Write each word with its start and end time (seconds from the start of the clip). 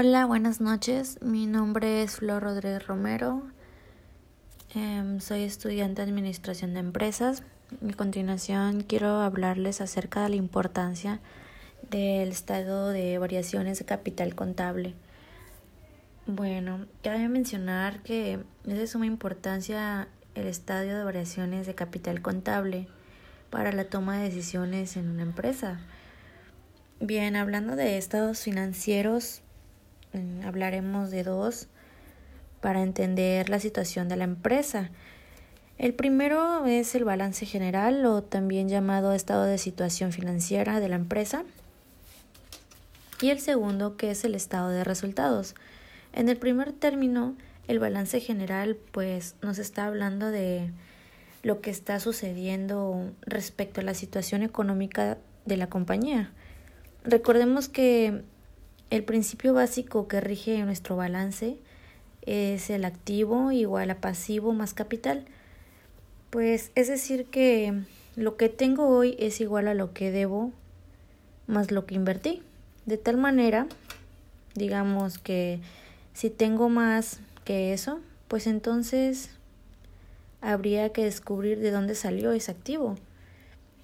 Hola, 0.00 0.26
buenas 0.26 0.60
noches. 0.60 1.18
Mi 1.22 1.46
nombre 1.46 2.04
es 2.04 2.18
Flor 2.18 2.44
Rodríguez 2.44 2.86
Romero. 2.86 3.42
Em, 4.72 5.18
soy 5.18 5.42
estudiante 5.42 6.00
de 6.02 6.08
Administración 6.08 6.72
de 6.72 6.78
Empresas. 6.78 7.42
A 7.84 7.96
continuación 7.96 8.84
quiero 8.84 9.20
hablarles 9.20 9.80
acerca 9.80 10.22
de 10.22 10.28
la 10.28 10.36
importancia 10.36 11.18
del 11.90 12.28
estado 12.28 12.90
de 12.90 13.18
variaciones 13.18 13.80
de 13.80 13.86
capital 13.86 14.36
contable. 14.36 14.94
Bueno, 16.26 16.86
cabe 17.02 17.28
mencionar 17.28 18.00
que 18.04 18.34
es 18.68 18.78
de 18.78 18.86
suma 18.86 19.06
importancia 19.06 20.06
el 20.36 20.46
estadio 20.46 20.96
de 20.96 21.02
variaciones 21.02 21.66
de 21.66 21.74
capital 21.74 22.22
contable 22.22 22.86
para 23.50 23.72
la 23.72 23.82
toma 23.82 24.18
de 24.18 24.26
decisiones 24.26 24.96
en 24.96 25.10
una 25.10 25.22
empresa. 25.22 25.80
Bien, 27.00 27.34
hablando 27.34 27.74
de 27.74 27.98
estados 27.98 28.42
financieros, 28.42 29.42
hablaremos 30.44 31.10
de 31.10 31.22
dos 31.22 31.68
para 32.60 32.82
entender 32.82 33.48
la 33.48 33.60
situación 33.60 34.08
de 34.08 34.16
la 34.16 34.24
empresa. 34.24 34.90
El 35.78 35.94
primero 35.94 36.66
es 36.66 36.94
el 36.94 37.04
balance 37.04 37.46
general 37.46 38.04
o 38.04 38.22
también 38.22 38.68
llamado 38.68 39.12
estado 39.12 39.44
de 39.44 39.58
situación 39.58 40.12
financiera 40.12 40.80
de 40.80 40.88
la 40.88 40.96
empresa. 40.96 41.44
Y 43.20 43.30
el 43.30 43.40
segundo 43.40 43.96
que 43.96 44.10
es 44.10 44.24
el 44.24 44.34
estado 44.34 44.70
de 44.70 44.84
resultados. 44.84 45.54
En 46.12 46.28
el 46.28 46.36
primer 46.36 46.72
término, 46.72 47.36
el 47.68 47.78
balance 47.78 48.20
general 48.20 48.76
pues 48.92 49.36
nos 49.42 49.58
está 49.58 49.86
hablando 49.86 50.30
de 50.30 50.70
lo 51.42 51.60
que 51.60 51.70
está 51.70 52.00
sucediendo 52.00 53.12
respecto 53.22 53.80
a 53.80 53.84
la 53.84 53.94
situación 53.94 54.42
económica 54.42 55.18
de 55.44 55.56
la 55.56 55.68
compañía. 55.68 56.32
Recordemos 57.04 57.68
que 57.68 58.22
el 58.90 59.04
principio 59.04 59.52
básico 59.52 60.08
que 60.08 60.20
rige 60.20 60.62
nuestro 60.64 60.96
balance 60.96 61.58
es 62.22 62.70
el 62.70 62.84
activo 62.84 63.52
igual 63.52 63.90
a 63.90 64.00
pasivo 64.00 64.52
más 64.52 64.74
capital. 64.74 65.24
Pues 66.30 66.70
es 66.74 66.88
decir 66.88 67.26
que 67.26 67.82
lo 68.16 68.36
que 68.36 68.48
tengo 68.48 68.88
hoy 68.88 69.16
es 69.18 69.40
igual 69.40 69.68
a 69.68 69.74
lo 69.74 69.92
que 69.92 70.10
debo 70.10 70.52
más 71.46 71.70
lo 71.70 71.86
que 71.86 71.94
invertí. 71.94 72.42
De 72.86 72.96
tal 72.96 73.18
manera, 73.18 73.66
digamos 74.54 75.18
que 75.18 75.60
si 76.14 76.30
tengo 76.30 76.68
más 76.68 77.20
que 77.44 77.72
eso, 77.72 78.00
pues 78.26 78.46
entonces 78.46 79.30
habría 80.40 80.92
que 80.92 81.04
descubrir 81.04 81.58
de 81.60 81.70
dónde 81.70 81.94
salió 81.94 82.32
ese 82.32 82.50
activo. 82.50 82.96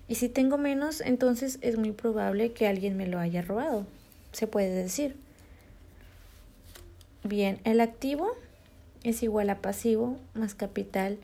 Y 0.08 0.16
si 0.16 0.28
tengo 0.28 0.58
menos, 0.58 1.00
entonces 1.00 1.58
es 1.62 1.78
muy 1.78 1.92
probable 1.92 2.52
que 2.52 2.66
alguien 2.66 2.96
me 2.96 3.06
lo 3.06 3.18
haya 3.18 3.42
robado 3.42 3.86
se 4.34 4.46
puede 4.46 4.70
decir. 4.70 5.16
Bien, 7.22 7.58
el 7.64 7.80
activo 7.80 8.32
es 9.02 9.22
igual 9.22 9.48
a 9.50 9.62
pasivo 9.62 10.18
más 10.34 10.54
capital. 10.54 11.18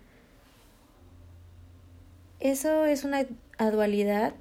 Eso 2.39 2.86
es 2.86 3.05
una 3.05 3.27
dualidad 3.58 4.33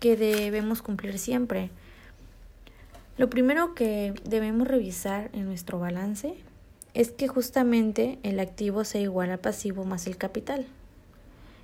que 0.00 0.16
debemos 0.16 0.82
cumplir 0.82 1.18
siempre. 1.18 1.70
Lo 3.16 3.30
primero 3.30 3.74
que 3.74 4.14
debemos 4.24 4.66
revisar 4.66 5.30
en 5.32 5.44
nuestro 5.44 5.78
balance 5.78 6.34
es 6.94 7.10
que 7.10 7.28
justamente 7.28 8.18
el 8.24 8.40
activo 8.40 8.84
sea 8.84 9.00
igual 9.00 9.30
al 9.30 9.38
pasivo 9.38 9.84
más 9.84 10.06
el 10.06 10.16
capital. 10.16 10.66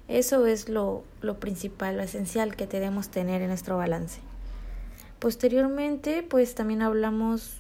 Eso 0.07 0.47
es 0.47 0.69
lo, 0.69 1.05
lo 1.21 1.39
principal, 1.39 1.97
lo 1.97 2.03
esencial 2.03 2.55
que 2.57 2.67
debemos 2.67 3.09
tener 3.09 3.43
en 3.43 3.49
nuestro 3.49 3.77
balance. 3.77 4.21
Posteriormente, 5.21 6.23
pues 6.23 6.55
también 6.55 6.81
hablamos 6.81 7.59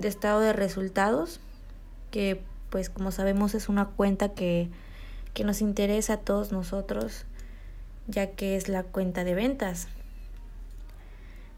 de 0.00 0.08
estado 0.08 0.40
de 0.40 0.52
resultados, 0.52 1.38
que 2.10 2.42
pues 2.70 2.90
como 2.90 3.12
sabemos 3.12 3.54
es 3.54 3.68
una 3.68 3.86
cuenta 3.86 4.30
que, 4.30 4.68
que 5.32 5.44
nos 5.44 5.60
interesa 5.60 6.14
a 6.14 6.16
todos 6.18 6.50
nosotros, 6.50 7.24
ya 8.08 8.32
que 8.32 8.56
es 8.56 8.68
la 8.68 8.82
cuenta 8.82 9.22
de 9.22 9.34
ventas. 9.34 9.86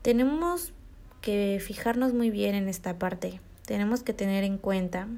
Tenemos 0.03 0.75
que 1.23 1.59
fijarnos 1.65 2.13
muy 2.13 2.31
bien 2.31 2.55
en 2.55 2.69
esta 2.69 2.99
parte. 2.99 3.41
Tenemos 3.65 4.03
que 4.03 4.13
tener 4.13 4.45
en 4.45 4.59
cuenta 4.59 5.09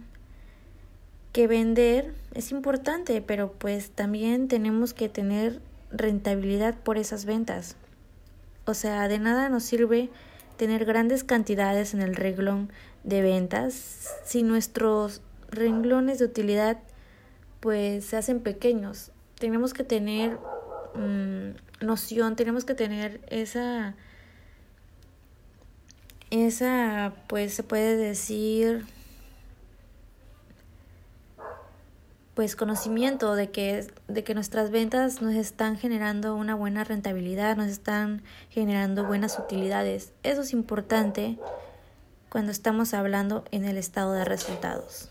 que 1.33 1.49
vender 1.49 2.15
es 2.33 2.53
importante, 2.53 3.21
pero 3.23 3.51
pues 3.51 3.91
también 3.91 4.47
tenemos 4.47 4.95
que 4.95 5.09
tener 5.09 5.61
rentabilidad 5.91 6.77
por 6.77 6.97
esas 6.97 7.25
ventas. 7.25 7.75
O 8.67 8.75
sea, 8.75 9.09
de 9.09 9.19
nada 9.19 9.49
nos 9.49 9.63
sirve 9.63 10.11
tener 10.57 10.85
grandes 10.85 11.23
cantidades 11.25 11.95
en 11.95 12.03
el 12.03 12.17
renglón 12.17 12.71
de 13.05 13.23
ventas 13.23 14.11
si 14.25 14.43
nuestros 14.43 15.23
renglones 15.49 16.19
de 16.19 16.25
utilidad 16.25 16.79
pues 17.61 18.05
se 18.05 18.17
hacen 18.17 18.41
pequeños. 18.41 19.13
Tenemos 19.39 19.73
que 19.73 19.85
tener 19.85 20.39
mm, 20.95 21.85
noción, 21.85 22.37
tenemos 22.37 22.65
que 22.65 22.75
tener 22.75 23.21
esa 23.29 23.95
esa 26.31 27.13
pues 27.29 27.55
se 27.55 27.63
puede 27.63 27.97
decir 27.97 28.85
pues 32.37 32.55
conocimiento 32.55 33.35
de 33.35 33.51
que, 33.51 33.87
de 34.09 34.23
que 34.23 34.35
nuestras 34.35 34.71
ventas 34.71 35.23
nos 35.23 35.35
están 35.35 35.79
generando 35.79 36.37
una 36.37 36.55
buena 36.55 36.85
rentabilidad, 36.85 37.57
nos 37.57 37.69
están 37.69 38.23
generando 38.51 39.07
buenas 39.07 39.39
utilidades. 39.39 40.13
Eso 40.23 40.43
es 40.43 40.53
importante 40.53 41.39
cuando 42.29 42.53
estamos 42.53 42.93
hablando 42.93 43.47
en 43.53 43.65
el 43.65 43.79
estado 43.79 44.13
de 44.13 44.27
resultados. 44.27 45.09